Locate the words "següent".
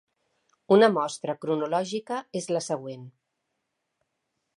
2.69-3.05